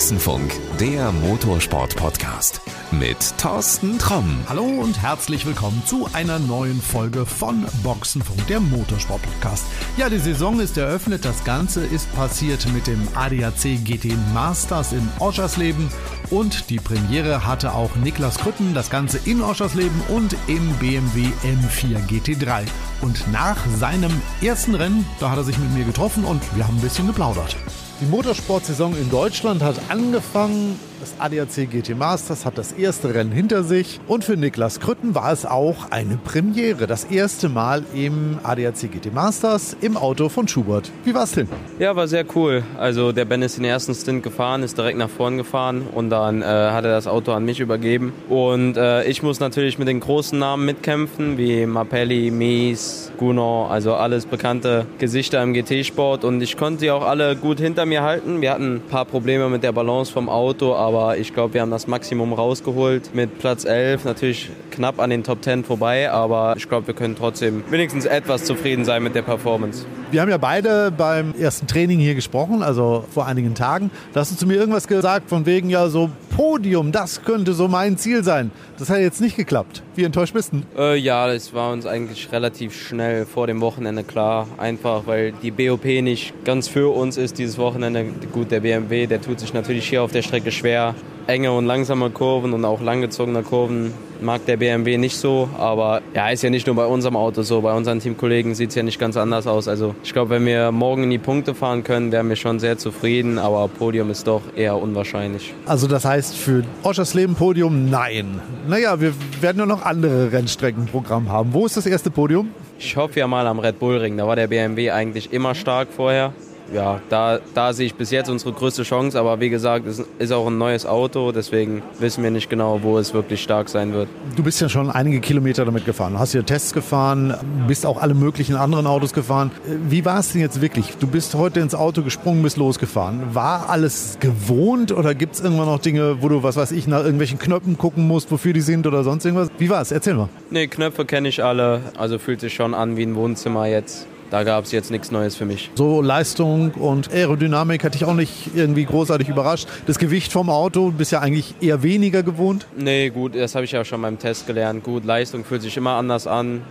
Boxenfunk, 0.00 0.58
der 0.78 1.12
Motorsport-Podcast 1.12 2.62
mit 2.90 3.18
Thorsten 3.36 3.98
Tromm. 3.98 4.34
Hallo 4.48 4.64
und 4.64 5.02
herzlich 5.02 5.44
willkommen 5.44 5.82
zu 5.84 6.08
einer 6.14 6.38
neuen 6.38 6.80
Folge 6.80 7.26
von 7.26 7.66
Boxenfunk, 7.82 8.46
der 8.46 8.60
Motorsport-Podcast. 8.60 9.66
Ja, 9.98 10.08
die 10.08 10.16
Saison 10.16 10.58
ist 10.58 10.78
eröffnet. 10.78 11.26
Das 11.26 11.44
Ganze 11.44 11.84
ist 11.84 12.10
passiert 12.14 12.66
mit 12.72 12.86
dem 12.86 13.06
ADAC 13.14 13.84
GT 13.84 14.16
Masters 14.32 14.94
in 14.94 15.06
Oschersleben 15.18 15.90
und 16.30 16.70
die 16.70 16.78
Premiere 16.78 17.46
hatte 17.46 17.74
auch 17.74 17.94
Niklas 17.96 18.38
Krütten, 18.38 18.72
das 18.72 18.88
Ganze 18.88 19.20
in 19.26 19.42
Oschersleben 19.42 20.00
und 20.08 20.34
im 20.46 20.72
BMW 20.76 21.26
M4 21.44 21.98
GT3. 22.08 22.62
Und 23.02 23.30
nach 23.30 23.58
seinem 23.76 24.22
ersten 24.40 24.74
Rennen, 24.74 25.04
da 25.20 25.28
hat 25.28 25.36
er 25.36 25.44
sich 25.44 25.58
mit 25.58 25.74
mir 25.74 25.84
getroffen 25.84 26.24
und 26.24 26.40
wir 26.56 26.66
haben 26.66 26.78
ein 26.78 26.82
bisschen 26.82 27.06
geplaudert. 27.06 27.54
Die 28.00 28.06
Motorsportsaison 28.06 28.96
in 28.96 29.10
Deutschland 29.10 29.62
hat 29.62 29.76
angefangen. 29.90 30.89
Das 31.00 31.14
ADAC 31.18 31.70
GT 31.70 31.96
Masters 31.96 32.44
hat 32.44 32.58
das 32.58 32.72
erste 32.72 33.14
Rennen 33.14 33.32
hinter 33.32 33.62
sich. 33.62 33.98
Und 34.06 34.22
für 34.22 34.36
Niklas 34.36 34.80
Krütten 34.80 35.14
war 35.14 35.32
es 35.32 35.46
auch 35.46 35.90
eine 35.90 36.18
Premiere. 36.18 36.86
Das 36.86 37.04
erste 37.04 37.48
Mal 37.48 37.84
im 37.94 38.38
ADAC 38.42 38.92
GT 38.92 39.14
Masters 39.14 39.74
im 39.80 39.96
Auto 39.96 40.28
von 40.28 40.46
Schubert. 40.46 40.92
Wie 41.04 41.14
war 41.14 41.24
es 41.24 41.32
denn? 41.32 41.48
Ja, 41.78 41.96
war 41.96 42.06
sehr 42.06 42.26
cool. 42.34 42.64
Also 42.76 43.12
der 43.12 43.24
Ben 43.24 43.40
ist 43.40 43.56
den 43.56 43.64
ersten 43.64 43.94
Stint 43.94 44.22
gefahren, 44.22 44.62
ist 44.62 44.76
direkt 44.76 44.98
nach 44.98 45.08
vorn 45.08 45.38
gefahren 45.38 45.86
und 45.90 46.10
dann 46.10 46.42
äh, 46.42 46.44
hat 46.44 46.84
er 46.84 46.90
das 46.90 47.06
Auto 47.06 47.32
an 47.32 47.46
mich 47.46 47.60
übergeben. 47.60 48.12
Und 48.28 48.76
äh, 48.76 49.04
ich 49.04 49.22
muss 49.22 49.40
natürlich 49.40 49.78
mit 49.78 49.88
den 49.88 50.00
großen 50.00 50.38
Namen 50.38 50.66
mitkämpfen, 50.66 51.38
wie 51.38 51.64
Mapelli, 51.64 52.30
Mies, 52.30 53.10
Gunnar, 53.16 53.70
also 53.70 53.94
alles 53.94 54.26
bekannte 54.26 54.84
Gesichter 54.98 55.42
im 55.42 55.54
GT-Sport. 55.54 56.24
Und 56.24 56.42
ich 56.42 56.58
konnte 56.58 56.80
sie 56.80 56.90
auch 56.90 57.06
alle 57.06 57.36
gut 57.36 57.58
hinter 57.58 57.86
mir 57.86 58.02
halten. 58.02 58.42
Wir 58.42 58.52
hatten 58.52 58.74
ein 58.74 58.80
paar 58.82 59.06
Probleme 59.06 59.48
mit 59.48 59.62
der 59.62 59.72
Balance 59.72 60.12
vom 60.12 60.28
Auto, 60.28 60.74
aber 60.74 60.89
ich 61.18 61.34
glaube, 61.34 61.54
wir 61.54 61.60
haben 61.60 61.70
das 61.70 61.86
Maximum 61.86 62.32
rausgeholt 62.32 63.14
mit 63.14 63.38
Platz 63.38 63.64
11. 63.64 64.04
Natürlich 64.04 64.50
knapp 64.70 65.00
an 65.00 65.10
den 65.10 65.24
Top 65.24 65.42
10 65.42 65.64
vorbei, 65.64 66.10
aber 66.10 66.54
ich 66.56 66.68
glaube, 66.68 66.86
wir 66.86 66.94
können 66.94 67.16
trotzdem 67.16 67.62
wenigstens 67.70 68.04
etwas 68.04 68.44
zufrieden 68.44 68.84
sein 68.84 69.02
mit 69.02 69.14
der 69.14 69.22
Performance. 69.22 69.84
Wir 70.10 70.20
haben 70.20 70.30
ja 70.30 70.38
beide 70.38 70.90
beim 70.90 71.34
ersten 71.38 71.66
Training 71.66 72.00
hier 72.00 72.14
gesprochen, 72.14 72.62
also 72.62 73.04
vor 73.12 73.26
einigen 73.26 73.54
Tagen. 73.54 73.90
Da 74.12 74.20
hast 74.20 74.32
du 74.32 74.36
zu 74.36 74.46
mir 74.46 74.54
irgendwas 74.54 74.88
gesagt 74.88 75.28
von 75.28 75.46
wegen 75.46 75.70
ja 75.70 75.88
so 75.88 76.10
Podium, 76.40 76.90
das 76.90 77.22
könnte 77.22 77.52
so 77.52 77.68
mein 77.68 77.98
Ziel 77.98 78.24
sein. 78.24 78.50
Das 78.78 78.88
hat 78.88 79.00
jetzt 79.00 79.20
nicht 79.20 79.36
geklappt. 79.36 79.82
Wie 79.94 80.04
enttäuscht 80.04 80.32
bist 80.32 80.54
du? 80.54 80.62
Äh, 80.74 80.96
ja, 80.96 81.30
es 81.30 81.52
war 81.52 81.70
uns 81.70 81.84
eigentlich 81.84 82.32
relativ 82.32 82.74
schnell 82.74 83.26
vor 83.26 83.46
dem 83.46 83.60
Wochenende 83.60 84.04
klar. 84.04 84.48
Einfach, 84.56 85.02
weil 85.04 85.32
die 85.32 85.50
BOP 85.50 85.84
nicht 85.84 86.32
ganz 86.46 86.66
für 86.66 86.94
uns 86.94 87.18
ist 87.18 87.36
dieses 87.36 87.58
Wochenende. 87.58 88.06
Gut, 88.32 88.50
der 88.50 88.60
BMW, 88.60 89.06
der 89.06 89.20
tut 89.20 89.38
sich 89.38 89.52
natürlich 89.52 89.86
hier 89.86 90.02
auf 90.02 90.12
der 90.12 90.22
Strecke 90.22 90.50
schwer. 90.50 90.94
Enge 91.30 91.52
und 91.52 91.64
langsame 91.64 92.10
Kurven 92.10 92.52
und 92.52 92.64
auch 92.64 92.80
langgezogene 92.80 93.42
Kurven 93.42 93.94
mag 94.20 94.44
der 94.46 94.56
BMW 94.56 94.98
nicht 94.98 95.16
so. 95.16 95.48
Aber 95.58 96.02
ja, 96.12 96.28
ist 96.28 96.42
ja 96.42 96.50
nicht 96.50 96.66
nur 96.66 96.74
bei 96.74 96.86
unserem 96.86 97.16
Auto 97.16 97.42
so. 97.42 97.60
Bei 97.60 97.72
unseren 97.72 98.00
Teamkollegen 98.00 98.56
sieht 98.56 98.70
es 98.70 98.74
ja 98.74 98.82
nicht 98.82 98.98
ganz 98.98 99.16
anders 99.16 99.46
aus. 99.46 99.68
Also 99.68 99.94
ich 100.02 100.12
glaube, 100.12 100.30
wenn 100.30 100.44
wir 100.44 100.72
morgen 100.72 101.04
in 101.04 101.10
die 101.10 101.18
Punkte 101.18 101.54
fahren 101.54 101.84
können, 101.84 102.10
wären 102.10 102.28
wir 102.28 102.34
schon 102.34 102.58
sehr 102.58 102.78
zufrieden. 102.78 103.38
Aber 103.38 103.68
Podium 103.68 104.10
ist 104.10 104.26
doch 104.26 104.42
eher 104.56 104.76
unwahrscheinlich. 104.76 105.54
Also 105.66 105.86
das 105.86 106.04
heißt 106.04 106.36
für 106.36 106.64
Oschersleben 106.82 107.36
Podium 107.36 107.88
nein. 107.88 108.40
Naja, 108.68 109.00
wir 109.00 109.14
werden 109.40 109.58
ja 109.58 109.66
noch 109.66 109.84
andere 109.84 110.32
Rennstreckenprogramm 110.32 111.30
haben. 111.30 111.54
Wo 111.54 111.64
ist 111.64 111.76
das 111.76 111.86
erste 111.86 112.10
Podium? 112.10 112.50
Ich 112.78 112.96
hoffe 112.96 113.20
ja 113.20 113.28
mal 113.28 113.46
am 113.46 113.60
Red 113.60 113.78
Bull 113.78 113.98
Ring. 113.98 114.16
Da 114.16 114.26
war 114.26 114.34
der 114.34 114.48
BMW 114.48 114.90
eigentlich 114.90 115.32
immer 115.32 115.54
stark 115.54 115.88
vorher 115.94 116.32
ja, 116.72 117.00
da, 117.08 117.40
da 117.54 117.72
sehe 117.72 117.86
ich 117.86 117.94
bis 117.94 118.10
jetzt 118.10 118.28
unsere 118.28 118.52
größte 118.52 118.82
Chance. 118.82 119.18
Aber 119.18 119.40
wie 119.40 119.50
gesagt, 119.50 119.86
es 119.86 120.02
ist 120.18 120.32
auch 120.32 120.46
ein 120.46 120.58
neues 120.58 120.86
Auto, 120.86 121.32
deswegen 121.32 121.82
wissen 121.98 122.22
wir 122.22 122.30
nicht 122.30 122.48
genau, 122.48 122.80
wo 122.82 122.98
es 122.98 123.12
wirklich 123.14 123.42
stark 123.42 123.68
sein 123.68 123.92
wird. 123.92 124.08
Du 124.36 124.42
bist 124.42 124.60
ja 124.60 124.68
schon 124.68 124.90
einige 124.90 125.20
Kilometer 125.20 125.64
damit 125.64 125.84
gefahren. 125.84 126.14
Du 126.14 126.18
hast 126.18 126.32
hier 126.32 126.44
Tests 126.44 126.72
gefahren, 126.72 127.34
bist 127.66 127.86
auch 127.86 128.00
alle 128.00 128.14
möglichen 128.14 128.56
anderen 128.56 128.86
Autos 128.86 129.12
gefahren. 129.12 129.50
Wie 129.88 130.04
war 130.04 130.20
es 130.20 130.32
denn 130.32 130.40
jetzt 130.40 130.60
wirklich? 130.60 130.96
Du 130.98 131.06
bist 131.06 131.34
heute 131.34 131.60
ins 131.60 131.74
Auto 131.74 132.02
gesprungen, 132.02 132.42
bist 132.42 132.56
losgefahren. 132.56 133.34
War 133.34 133.68
alles 133.68 134.18
gewohnt 134.20 134.92
oder 134.92 135.14
gibt 135.14 135.34
es 135.34 135.40
irgendwann 135.40 135.66
noch 135.66 135.80
Dinge, 135.80 136.22
wo 136.22 136.28
du, 136.28 136.42
was 136.42 136.56
weiß 136.56 136.72
ich, 136.72 136.86
nach 136.86 137.00
irgendwelchen 137.00 137.38
Knöpfen 137.38 137.78
gucken 137.78 138.06
musst, 138.06 138.30
wofür 138.30 138.52
die 138.52 138.60
sind 138.60 138.86
oder 138.86 139.04
sonst 139.04 139.24
irgendwas? 139.24 139.48
Wie 139.58 139.70
war 139.70 139.82
es? 139.82 139.92
Erzähl 139.92 140.14
mal. 140.14 140.28
Nee, 140.50 140.66
Knöpfe 140.68 141.04
kenne 141.04 141.28
ich 141.28 141.42
alle. 141.42 141.80
Also 141.96 142.18
fühlt 142.18 142.40
sich 142.40 142.54
schon 142.54 142.74
an 142.74 142.96
wie 142.96 143.02
ein 143.02 143.14
Wohnzimmer 143.14 143.66
jetzt 143.66 144.06
da 144.30 144.44
gab 144.44 144.64
es 144.64 144.72
jetzt 144.72 144.90
nichts 144.90 145.10
Neues 145.10 145.36
für 145.36 145.44
mich. 145.44 145.70
So 145.74 146.00
Leistung 146.00 146.70
und 146.72 147.12
Aerodynamik 147.12 147.84
hat 147.84 147.94
dich 147.94 148.04
auch 148.04 148.14
nicht 148.14 148.50
irgendwie 148.54 148.84
großartig 148.84 149.28
überrascht. 149.28 149.68
Das 149.86 149.98
Gewicht 149.98 150.32
vom 150.32 150.48
Auto 150.50 150.90
bist 150.90 151.12
ja 151.12 151.20
eigentlich 151.20 151.54
eher 151.60 151.82
weniger 151.82 152.22
gewohnt. 152.22 152.66
Nee, 152.76 153.10
gut, 153.10 153.34
das 153.34 153.54
habe 153.54 153.64
ich 153.64 153.72
ja 153.72 153.84
schon 153.84 154.02
beim 154.02 154.18
Test 154.18 154.46
gelernt. 154.46 154.84
Gut, 154.84 155.04
Leistung 155.04 155.44
fühlt 155.44 155.62
sich 155.62 155.76
immer 155.76 155.92
anders 155.92 156.26
an. 156.26 156.62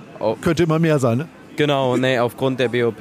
Könnte 0.42 0.64
immer 0.64 0.80
mehr 0.80 1.00
sein, 1.00 1.20
ne? 1.20 1.28
Genau, 1.60 1.98
nee, 1.98 2.18
aufgrund 2.18 2.58
der 2.62 2.70
BOP 2.70 3.00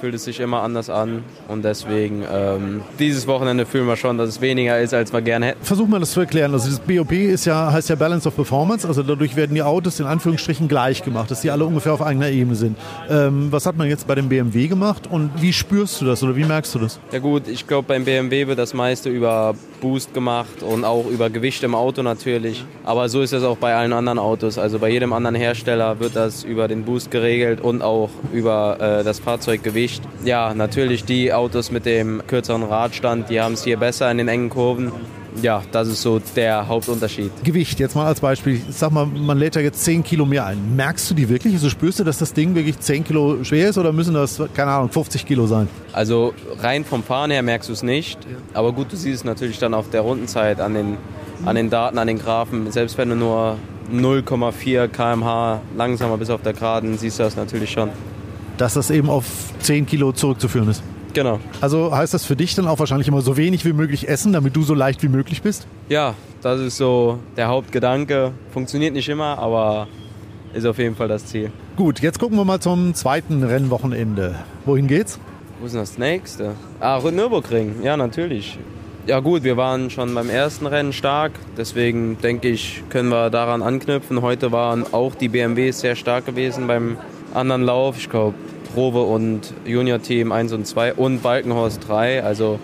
fühlt 0.00 0.14
es 0.14 0.22
sich 0.22 0.38
immer 0.38 0.62
anders 0.62 0.88
an 0.88 1.24
und 1.48 1.64
deswegen 1.64 2.22
ähm, 2.32 2.82
dieses 3.00 3.26
Wochenende 3.26 3.66
fühlen 3.66 3.88
wir 3.88 3.96
schon, 3.96 4.16
dass 4.16 4.28
es 4.28 4.40
weniger 4.40 4.78
ist, 4.78 4.94
als 4.94 5.12
wir 5.12 5.20
gerne 5.22 5.46
hätten. 5.46 5.64
Versuch 5.64 5.88
mal 5.88 5.98
das 5.98 6.12
zu 6.12 6.20
erklären. 6.20 6.52
Also 6.52 6.70
das 6.70 6.78
BOP 6.78 7.10
ist 7.10 7.46
ja, 7.46 7.72
heißt 7.72 7.88
ja 7.88 7.96
Balance 7.96 8.28
of 8.28 8.36
Performance, 8.36 8.86
also 8.86 9.02
dadurch 9.02 9.34
werden 9.34 9.56
die 9.56 9.62
Autos 9.64 9.98
in 9.98 10.06
Anführungsstrichen 10.06 10.68
gleich 10.68 11.02
gemacht, 11.02 11.32
dass 11.32 11.40
die 11.40 11.50
alle 11.50 11.64
ungefähr 11.64 11.94
auf 11.94 12.00
eigener 12.00 12.28
Ebene 12.28 12.54
sind. 12.54 12.76
Ähm, 13.10 13.48
was 13.50 13.66
hat 13.66 13.76
man 13.76 13.88
jetzt 13.88 14.06
bei 14.06 14.14
dem 14.14 14.28
BMW 14.28 14.68
gemacht 14.68 15.08
und 15.10 15.42
wie 15.42 15.52
spürst 15.52 16.00
du 16.00 16.04
das 16.04 16.22
oder 16.22 16.36
wie 16.36 16.44
merkst 16.44 16.76
du 16.76 16.78
das? 16.78 17.00
Ja 17.10 17.18
gut, 17.18 17.48
ich 17.48 17.66
glaube 17.66 17.88
beim 17.88 18.04
BMW 18.04 18.46
wird 18.46 18.60
das 18.60 18.72
meiste 18.72 19.08
über 19.08 19.56
Boost 19.80 20.14
gemacht 20.14 20.62
und 20.62 20.84
auch 20.84 21.06
über 21.06 21.28
Gewicht 21.28 21.64
im 21.64 21.74
Auto 21.74 22.02
natürlich. 22.02 22.64
Aber 22.84 23.08
so 23.08 23.20
ist 23.20 23.32
es 23.32 23.42
auch 23.42 23.56
bei 23.56 23.74
allen 23.74 23.92
anderen 23.92 24.20
Autos. 24.20 24.58
Also 24.58 24.78
bei 24.78 24.90
jedem 24.90 25.12
anderen 25.12 25.34
Hersteller 25.34 25.98
wird 25.98 26.14
das 26.14 26.44
über 26.44 26.68
den 26.68 26.84
Boost 26.84 27.10
geregelt 27.10 27.60
und 27.60 27.82
auch 27.82 27.95
über 28.32 28.78
äh, 28.80 29.04
das 29.04 29.20
Fahrzeuggewicht. 29.20 30.02
Ja, 30.24 30.54
natürlich 30.54 31.04
die 31.04 31.32
Autos 31.32 31.70
mit 31.70 31.86
dem 31.86 32.22
kürzeren 32.26 32.62
Radstand, 32.62 33.30
die 33.30 33.40
haben 33.40 33.54
es 33.54 33.64
hier 33.64 33.78
besser 33.78 34.10
in 34.10 34.18
den 34.18 34.28
engen 34.28 34.50
Kurven 34.50 34.92
ja, 35.42 35.62
das 35.72 35.88
ist 35.88 36.02
so 36.02 36.20
der 36.34 36.66
Hauptunterschied. 36.66 37.30
Gewicht, 37.44 37.78
jetzt 37.78 37.94
mal 37.94 38.06
als 38.06 38.20
Beispiel. 38.20 38.60
Sag 38.70 38.92
mal, 38.92 39.06
man 39.06 39.38
lädt 39.38 39.56
da 39.56 39.60
jetzt 39.60 39.84
10 39.84 40.02
Kilo 40.02 40.24
mehr 40.24 40.46
ein. 40.46 40.76
Merkst 40.76 41.10
du 41.10 41.14
die 41.14 41.28
wirklich? 41.28 41.54
Also 41.54 41.68
spürst 41.68 41.98
du, 41.98 42.04
dass 42.04 42.18
das 42.18 42.32
Ding 42.32 42.54
wirklich 42.54 42.78
10 42.78 43.04
Kilo 43.04 43.44
schwer 43.44 43.68
ist 43.68 43.78
oder 43.78 43.92
müssen 43.92 44.14
das, 44.14 44.40
keine 44.54 44.70
Ahnung, 44.70 44.90
50 44.90 45.26
Kilo 45.26 45.46
sein? 45.46 45.68
Also 45.92 46.34
rein 46.60 46.84
vom 46.84 47.02
Fahren 47.02 47.30
her 47.30 47.42
merkst 47.42 47.68
du 47.68 47.72
es 47.72 47.82
nicht. 47.82 48.18
Aber 48.54 48.72
gut, 48.72 48.92
du 48.92 48.96
siehst 48.96 49.18
es 49.18 49.24
natürlich 49.24 49.58
dann 49.58 49.74
auf 49.74 49.90
der 49.90 50.02
Rundenzeit 50.02 50.60
an 50.60 50.74
den, 50.74 50.96
an 51.44 51.56
den 51.56 51.70
Daten, 51.70 51.98
an 51.98 52.06
den 52.06 52.18
Graphen. 52.18 52.70
Selbst 52.72 52.96
wenn 52.98 53.10
du 53.10 53.16
nur 53.16 53.56
0,4 53.92 54.88
km/h 54.88 55.60
langsamer 55.76 56.16
bist 56.16 56.30
auf 56.30 56.42
der 56.42 56.52
Geraden, 56.52 56.98
siehst 56.98 57.18
du 57.18 57.22
das 57.22 57.36
natürlich 57.36 57.70
schon. 57.70 57.90
Dass 58.56 58.74
das 58.74 58.90
eben 58.90 59.10
auf 59.10 59.26
10 59.60 59.86
Kilo 59.86 60.12
zurückzuführen 60.12 60.68
ist. 60.68 60.82
Genau. 61.12 61.40
Also 61.60 61.96
heißt 61.96 62.12
das 62.12 62.26
für 62.26 62.36
dich 62.36 62.54
dann 62.54 62.66
auch 62.66 62.78
wahrscheinlich 62.78 63.08
immer 63.08 63.22
so 63.22 63.36
wenig 63.36 63.64
wie 63.64 63.72
möglich 63.72 64.08
essen, 64.08 64.32
damit 64.32 64.54
du 64.54 64.62
so 64.62 64.74
leicht 64.74 65.02
wie 65.02 65.08
möglich 65.08 65.40
bist? 65.40 65.66
Ja, 65.88 66.14
das 66.42 66.60
ist 66.60 66.76
so 66.76 67.18
der 67.36 67.48
Hauptgedanke. 67.48 68.32
Funktioniert 68.52 68.92
nicht 68.92 69.08
immer, 69.08 69.38
aber 69.38 69.88
ist 70.52 70.66
auf 70.66 70.78
jeden 70.78 70.94
Fall 70.94 71.08
das 71.08 71.24
Ziel. 71.26 71.50
Gut, 71.76 72.00
jetzt 72.00 72.18
gucken 72.18 72.36
wir 72.36 72.44
mal 72.44 72.60
zum 72.60 72.94
zweiten 72.94 73.42
Rennwochenende. 73.42 74.34
Wohin 74.66 74.86
geht's? 74.86 75.18
Wo 75.58 75.66
ist 75.66 75.72
denn 75.72 75.80
das 75.80 75.96
nächste? 75.96 76.54
Ah, 76.80 77.00
Nürburgring. 77.00 77.76
Ja, 77.82 77.96
natürlich. 77.96 78.58
Ja 79.06 79.20
gut, 79.20 79.44
wir 79.44 79.56
waren 79.56 79.88
schon 79.88 80.12
beim 80.16 80.28
ersten 80.28 80.66
Rennen 80.66 80.92
stark, 80.92 81.30
deswegen 81.56 82.18
denke 82.20 82.48
ich, 82.48 82.82
können 82.88 83.08
wir 83.08 83.30
daran 83.30 83.62
anknüpfen. 83.62 84.20
Heute 84.20 84.50
waren 84.50 84.84
auch 84.92 85.14
die 85.14 85.28
BMWs 85.28 85.78
sehr 85.78 85.94
stark 85.94 86.26
gewesen 86.26 86.66
beim 86.66 86.98
anderen 87.32 87.62
Lauf. 87.62 87.98
Ich 87.98 88.10
glaube, 88.10 88.34
Probe 88.74 89.02
und 89.02 89.54
Junior-Team 89.64 90.32
1 90.32 90.52
und 90.54 90.66
2 90.66 90.94
und 90.94 91.22
Balkenhorst 91.22 91.86
3. 91.86 92.24
Also 92.24 92.58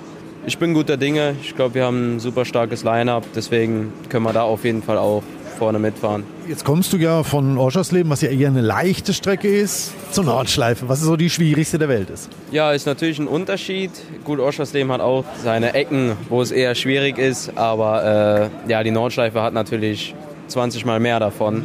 ich 0.45 0.59
bin 0.59 0.75
guter 0.75 0.97
Dinge. 0.97 1.37
Ich 1.41 1.55
glaube, 1.55 1.77
wir 1.77 1.85
haben 1.85 2.17
ein 2.17 2.19
super 2.19 2.45
starkes 2.45 2.83
Line-up. 2.83 3.25
Deswegen 3.37 3.93
können 4.09 4.25
wir 4.25 4.33
da 4.33 4.43
auf 4.43 4.65
jeden 4.65 4.83
Fall 4.83 4.99
auch 4.99 5.23
vorne 5.63 5.79
mitfahren. 5.79 6.25
Jetzt 6.49 6.65
kommst 6.65 6.93
du 6.93 6.97
ja 6.97 7.23
von 7.23 7.57
Oschersleben, 7.57 8.11
was 8.11 8.21
ja 8.21 8.31
eher 8.31 8.49
eine 8.49 8.63
leichte 8.63 9.15
Strecke 9.15 9.47
ist, 9.47 9.93
zur 10.11 10.25
Nordschleife, 10.25 10.89
was 10.89 11.01
so 11.03 11.15
die 11.15 11.31
schwierigste 11.31 11.79
der 11.79 11.89
Welt 11.89 12.11
ist. 12.11 12.29
Ja, 12.51 12.73
ist 12.73 12.85
natürlich 12.85 13.21
ein 13.21 13.29
Unterschied. 13.29 13.93
Gut, 14.25 14.41
Oschersleben 14.41 14.91
hat 14.91 15.01
auch 15.01 15.25
seine 15.45 15.75
Ecken, 15.75 16.17
wo 16.29 16.43
es 16.43 16.51
eher 16.51 16.75
schwierig 16.75 17.17
ist, 17.17 17.57
aber 17.57 18.51
äh, 18.67 18.71
ja, 18.73 18.83
die 18.83 18.91
Nordschleife 18.91 19.41
hat 19.41 19.55
natürlich 19.55 20.17
20 20.49 20.85
Mal 20.85 20.99
mehr 20.99 21.21
davon. 21.21 21.63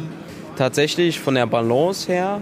Tatsächlich 0.56 1.18
von 1.18 1.34
der 1.34 1.48
Balance 1.48 2.06
her 2.06 2.40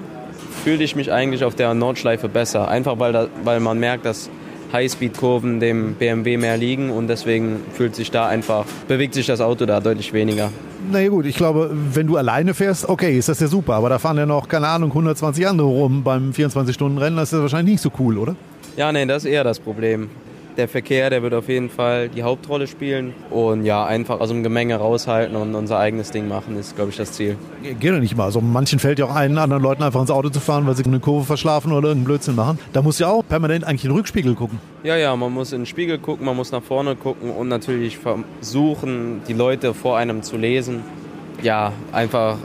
fühle 0.62 0.85
ich 0.85 0.94
mich 0.94 1.11
eigentlich 1.11 1.43
auf 1.43 1.55
der 1.55 1.73
Nordschleife 1.73 2.29
besser. 2.29 2.69
Einfach 2.69 2.99
weil, 2.99 3.14
da, 3.14 3.29
weil 3.44 3.61
man 3.61 3.79
merkt, 3.79 4.05
dass 4.05 4.29
Highspeed-Kurven 4.73 5.61
dem 5.61 5.95
BMW 5.95 6.37
mehr 6.37 6.57
liegen 6.57 6.91
und 6.91 7.09
deswegen 7.09 7.61
fühlt 7.73 7.95
sich 7.95 8.11
da 8.11 8.27
einfach, 8.27 8.65
bewegt 8.89 9.15
sich 9.15 9.27
das 9.27 9.41
Auto 9.41 9.67
da 9.67 9.81
deutlich 9.81 10.13
weniger. 10.13 10.51
Na 10.91 11.01
ja, 11.01 11.09
gut, 11.09 11.27
ich 11.27 11.37
glaube, 11.37 11.71
wenn 11.73 12.07
du 12.07 12.17
alleine 12.17 12.55
fährst, 12.55 12.89
okay, 12.89 13.19
ist 13.19 13.29
das 13.29 13.41
ja 13.41 13.49
super, 13.49 13.75
aber 13.75 13.89
da 13.89 13.99
fahren 13.99 14.19
ja 14.19 14.27
noch, 14.27 14.49
keine 14.49 14.69
Ahnung, 14.69 14.91
120 14.91 15.47
andere 15.47 15.67
rum 15.67 16.03
beim 16.03 16.31
24-Stunden-Rennen, 16.31 17.17
das 17.17 17.33
ist 17.33 17.37
ja 17.37 17.43
wahrscheinlich 17.43 17.75
nicht 17.75 17.83
so 17.83 17.91
cool, 17.99 18.19
oder? 18.19 18.37
Ja, 18.77 18.93
nee, 18.93 19.07
das 19.07 19.25
ist 19.25 19.31
eher 19.31 19.43
das 19.43 19.59
Problem 19.59 20.11
der 20.56 20.69
Verkehr, 20.69 21.11
der 21.11 21.23
wird 21.23 21.35
auf 21.35 21.49
jeden 21.49 21.70
Fall 21.70 22.08
die 22.08 22.23
Hauptrolle 22.23 22.67
spielen. 22.67 23.14
Und 23.31 23.64
ja, 23.64 23.85
einfach 23.85 24.20
aus 24.20 24.29
dem 24.29 24.43
Gemenge 24.43 24.76
raushalten 24.76 25.37
und 25.37 25.55
unser 25.55 25.79
eigenes 25.79 26.11
Ding 26.11 26.29
machen, 26.29 26.56
ist, 26.58 26.76
glaube 26.76 26.91
ich, 26.91 26.97
das 26.97 27.12
Ziel. 27.12 27.37
Geht 27.62 27.93
doch 27.93 27.99
nicht 27.99 28.17
mal. 28.17 28.25
Also 28.25 28.41
manchen 28.41 28.79
fällt 28.79 28.99
ja 28.99 29.06
auch 29.06 29.14
ein, 29.14 29.37
anderen 29.38 29.62
Leuten 29.62 29.82
einfach 29.82 30.00
ins 30.00 30.11
Auto 30.11 30.29
zu 30.29 30.41
fahren, 30.41 30.67
weil 30.67 30.76
sie 30.76 30.85
eine 30.85 31.00
Kurve 31.00 31.25
verschlafen 31.25 31.73
oder 31.73 31.88
irgendeinen 31.88 32.05
Blödsinn 32.05 32.37
machen. 32.37 32.58
Da 32.73 32.82
muss 32.82 32.99
ja 32.99 33.08
auch 33.08 33.23
permanent 33.26 33.64
eigentlich 33.64 33.85
in 33.85 33.91
den 33.91 33.97
Rückspiegel 33.97 34.35
gucken. 34.35 34.58
Ja, 34.82 34.97
ja, 34.97 35.14
man 35.17 35.32
muss 35.32 35.53
in 35.53 35.61
den 35.61 35.67
Spiegel 35.67 35.99
gucken, 35.99 36.25
man 36.26 36.37
muss 36.37 36.53
nach 36.53 36.62
vorne 36.62 36.97
gucken 36.97 37.31
und 37.31 37.49
natürlich 37.49 37.99
versuchen, 37.99 39.23
die 39.29 39.32
Leute 39.32 39.75
vor 39.75 39.97
einem 39.99 40.23
zu 40.23 40.37
lesen. 40.37 40.82
Ja, 41.43 41.73
einfach 41.93 42.38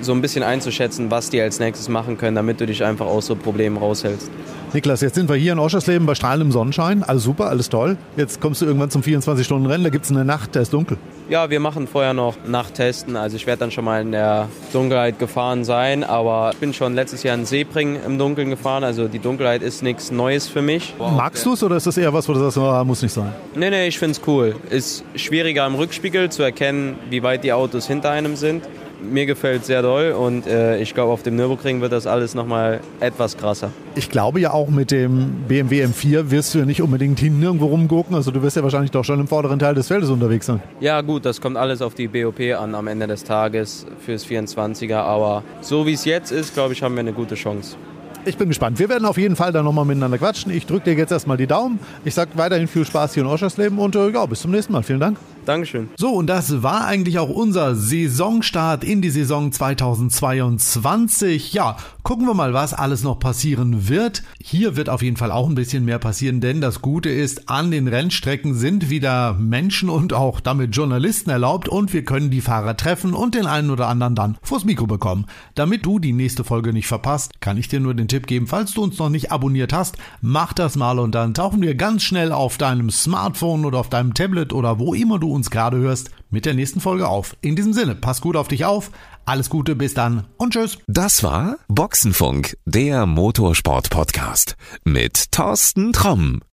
so 0.00 0.12
ein 0.12 0.20
bisschen 0.20 0.42
einzuschätzen, 0.42 1.10
was 1.10 1.30
die 1.30 1.40
als 1.40 1.58
nächstes 1.60 1.88
machen 1.88 2.18
können, 2.18 2.36
damit 2.36 2.60
du 2.60 2.66
dich 2.66 2.84
einfach 2.84 3.06
aus 3.06 3.26
so 3.26 3.36
Problemen 3.36 3.76
raushältst. 3.76 4.30
Niklas, 4.74 5.02
jetzt 5.02 5.16
sind 5.16 5.28
wir 5.28 5.36
hier 5.36 5.52
in 5.52 5.58
Oschersleben 5.58 6.06
bei 6.06 6.14
strahlendem 6.14 6.50
Sonnenschein. 6.50 7.02
Alles 7.02 7.24
super, 7.24 7.50
alles 7.50 7.68
toll. 7.68 7.98
Jetzt 8.16 8.40
kommst 8.40 8.62
du 8.62 8.66
irgendwann 8.66 8.88
zum 8.88 9.02
24-Stunden-Rennen, 9.02 9.84
da 9.84 9.90
gibt 9.90 10.06
es 10.06 10.10
eine 10.10 10.24
Nacht, 10.24 10.56
da 10.56 10.60
ist 10.60 10.72
dunkel. 10.72 10.96
Ja, 11.28 11.50
wir 11.50 11.60
machen 11.60 11.86
vorher 11.86 12.14
noch 12.14 12.36
Nachttesten. 12.46 13.16
Also 13.16 13.36
ich 13.36 13.46
werde 13.46 13.60
dann 13.60 13.70
schon 13.70 13.84
mal 13.84 14.00
in 14.00 14.12
der 14.12 14.48
Dunkelheit 14.72 15.18
gefahren 15.18 15.64
sein, 15.64 16.04
aber 16.04 16.50
ich 16.54 16.58
bin 16.58 16.72
schon 16.72 16.94
letztes 16.94 17.22
Jahr 17.22 17.34
in 17.34 17.44
Seebring 17.44 17.98
im 18.06 18.18
Dunkeln 18.18 18.48
gefahren. 18.48 18.82
Also 18.82 19.08
die 19.08 19.18
Dunkelheit 19.18 19.60
ist 19.60 19.82
nichts 19.82 20.10
Neues 20.10 20.48
für 20.48 20.62
mich. 20.62 20.94
Magst 20.98 21.44
du 21.44 21.52
es 21.52 21.62
oder 21.62 21.76
ist 21.76 21.86
das 21.86 21.98
eher 21.98 22.12
was, 22.12 22.26
wo 22.28 22.32
du 22.32 22.40
sagst, 22.40 22.56
oh, 22.56 22.84
muss 22.84 23.02
nicht 23.02 23.12
sein? 23.12 23.32
Nee, 23.54 23.68
nee, 23.68 23.88
ich 23.88 23.98
finde 23.98 24.12
es 24.12 24.26
cool. 24.26 24.56
Ist 24.70 25.04
schwieriger 25.16 25.66
im 25.66 25.74
Rückspiegel 25.74 26.30
zu 26.30 26.42
erkennen, 26.42 26.96
wie 27.10 27.22
weit 27.22 27.44
die 27.44 27.52
Autos 27.52 27.86
hinter 27.86 28.10
einem 28.10 28.36
sind 28.36 28.62
mir 29.02 29.26
gefällt 29.26 29.64
sehr 29.64 29.82
doll 29.82 30.12
und 30.12 30.46
äh, 30.46 30.78
ich 30.78 30.94
glaube, 30.94 31.12
auf 31.12 31.22
dem 31.22 31.36
Nürburgring 31.36 31.80
wird 31.80 31.92
das 31.92 32.06
alles 32.06 32.34
nochmal 32.34 32.80
etwas 33.00 33.36
krasser. 33.36 33.70
Ich 33.94 34.10
glaube 34.10 34.40
ja 34.40 34.52
auch 34.52 34.68
mit 34.68 34.90
dem 34.90 35.44
BMW 35.48 35.84
M4 35.84 36.30
wirst 36.30 36.54
du 36.54 36.60
ja 36.60 36.64
nicht 36.64 36.82
unbedingt 36.82 37.20
hinten 37.20 37.42
irgendwo 37.42 37.66
rumgucken. 37.66 38.14
Also 38.14 38.30
du 38.30 38.42
wirst 38.42 38.56
ja 38.56 38.62
wahrscheinlich 38.62 38.90
doch 38.90 39.04
schon 39.04 39.20
im 39.20 39.28
vorderen 39.28 39.58
Teil 39.58 39.74
des 39.74 39.88
Feldes 39.88 40.10
unterwegs 40.10 40.46
sein. 40.46 40.62
Ja 40.80 41.00
gut, 41.00 41.24
das 41.24 41.40
kommt 41.40 41.56
alles 41.56 41.82
auf 41.82 41.94
die 41.94 42.08
BOP 42.08 42.40
an 42.58 42.74
am 42.74 42.86
Ende 42.86 43.06
des 43.06 43.24
Tages 43.24 43.86
fürs 44.04 44.26
24er. 44.26 44.96
Aber 44.96 45.42
so 45.60 45.86
wie 45.86 45.92
es 45.92 46.04
jetzt 46.04 46.32
ist, 46.32 46.54
glaube 46.54 46.72
ich, 46.72 46.82
haben 46.82 46.94
wir 46.94 47.00
eine 47.00 47.12
gute 47.12 47.34
Chance. 47.34 47.76
Ich 48.24 48.36
bin 48.36 48.48
gespannt. 48.48 48.78
Wir 48.78 48.88
werden 48.88 49.04
auf 49.04 49.18
jeden 49.18 49.34
Fall 49.34 49.52
dann 49.52 49.64
nochmal 49.64 49.84
miteinander 49.84 50.16
quatschen. 50.16 50.52
Ich 50.52 50.64
drücke 50.64 50.90
dir 50.90 50.96
jetzt 50.96 51.10
erstmal 51.10 51.36
die 51.36 51.48
Daumen. 51.48 51.80
Ich 52.04 52.14
sage 52.14 52.30
weiterhin 52.34 52.68
viel 52.68 52.84
Spaß 52.84 53.14
hier 53.14 53.24
in 53.24 53.28
Oschersleben 53.28 53.78
und 53.78 53.96
äh, 53.96 54.10
ja, 54.10 54.24
bis 54.26 54.40
zum 54.40 54.52
nächsten 54.52 54.72
Mal. 54.72 54.82
Vielen 54.84 55.00
Dank. 55.00 55.18
Dankeschön. 55.44 55.88
So, 55.96 56.10
und 56.10 56.28
das 56.28 56.62
war 56.62 56.86
eigentlich 56.86 57.18
auch 57.18 57.28
unser 57.28 57.74
Saisonstart 57.74 58.84
in 58.84 59.02
die 59.02 59.10
Saison 59.10 59.50
2022. 59.50 61.52
Ja, 61.52 61.76
gucken 62.02 62.26
wir 62.26 62.34
mal, 62.34 62.54
was 62.54 62.74
alles 62.74 63.02
noch 63.02 63.18
passieren 63.18 63.88
wird. 63.88 64.22
Hier 64.40 64.76
wird 64.76 64.88
auf 64.88 65.02
jeden 65.02 65.16
Fall 65.16 65.32
auch 65.32 65.48
ein 65.48 65.54
bisschen 65.54 65.84
mehr 65.84 65.98
passieren, 65.98 66.40
denn 66.40 66.60
das 66.60 66.82
Gute 66.82 67.08
ist, 67.08 67.48
an 67.48 67.70
den 67.70 67.88
Rennstrecken 67.88 68.54
sind 68.54 68.90
wieder 68.90 69.34
Menschen 69.34 69.88
und 69.88 70.12
auch 70.12 70.40
damit 70.40 70.76
Journalisten 70.76 71.30
erlaubt 71.30 71.68
und 71.68 71.92
wir 71.92 72.04
können 72.04 72.30
die 72.30 72.40
Fahrer 72.40 72.76
treffen 72.76 73.14
und 73.14 73.34
den 73.34 73.46
einen 73.46 73.70
oder 73.70 73.88
anderen 73.88 74.14
dann 74.14 74.38
vors 74.42 74.64
Mikro 74.64 74.86
bekommen. 74.86 75.26
Damit 75.54 75.84
du 75.84 75.98
die 75.98 76.12
nächste 76.12 76.44
Folge 76.44 76.72
nicht 76.72 76.86
verpasst, 76.86 77.40
kann 77.40 77.56
ich 77.56 77.68
dir 77.68 77.80
nur 77.80 77.94
den 77.94 78.08
Tipp 78.08 78.26
geben, 78.26 78.46
falls 78.46 78.74
du 78.74 78.82
uns 78.82 78.98
noch 78.98 79.08
nicht 79.08 79.32
abonniert 79.32 79.72
hast, 79.72 79.96
mach 80.20 80.52
das 80.52 80.76
mal 80.76 80.98
und 80.98 81.14
dann 81.14 81.34
tauchen 81.34 81.62
wir 81.62 81.74
ganz 81.74 82.02
schnell 82.02 82.32
auf 82.32 82.58
deinem 82.58 82.90
Smartphone 82.90 83.64
oder 83.64 83.78
auf 83.78 83.88
deinem 83.88 84.14
Tablet 84.14 84.52
oder 84.52 84.78
wo 84.78 84.94
immer 84.94 85.18
uns 85.32 85.50
gerade 85.50 85.78
hörst, 85.78 86.10
mit 86.30 86.46
der 86.46 86.54
nächsten 86.54 86.80
Folge 86.80 87.08
auf. 87.08 87.36
In 87.40 87.56
diesem 87.56 87.72
Sinne, 87.72 87.94
pass 87.94 88.20
gut 88.20 88.36
auf 88.36 88.48
dich 88.48 88.64
auf, 88.64 88.90
alles 89.24 89.50
Gute, 89.50 89.74
bis 89.74 89.94
dann 89.94 90.26
und 90.36 90.52
tschüss. 90.52 90.78
Das 90.86 91.22
war 91.22 91.56
Boxenfunk, 91.68 92.56
der 92.64 93.06
Motorsport-Podcast 93.06 94.56
mit 94.84 95.32
Thorsten 95.32 95.92
Tromm. 95.92 96.42